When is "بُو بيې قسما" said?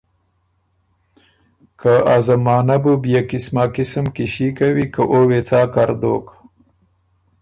2.83-3.63